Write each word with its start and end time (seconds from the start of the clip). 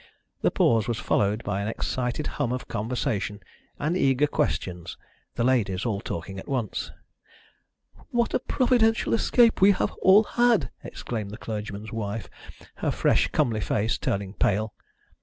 The 0.41 0.49
pause 0.49 0.87
was 0.87 0.97
followed 0.97 1.43
by 1.43 1.61
an 1.61 1.67
excited 1.67 2.25
hum 2.41 2.51
of 2.51 2.67
conversation 2.67 3.39
and 3.77 3.95
eager 3.95 4.25
questions, 4.25 4.97
the 5.35 5.43
ladies 5.43 5.85
all 5.85 6.01
talking 6.01 6.39
at 6.39 6.47
once. 6.47 6.89
"What 8.09 8.33
a 8.33 8.39
providential 8.39 9.13
escape 9.13 9.61
we 9.61 9.73
have 9.73 9.91
all 10.01 10.23
had!" 10.23 10.71
exclaimed 10.83 11.29
the 11.29 11.37
clergyman's 11.37 11.91
wife, 11.93 12.31
her 12.77 12.89
fresh 12.89 13.27
comely 13.27 13.61
face 13.61 13.99
turning 13.99 14.33
pale. 14.33 14.73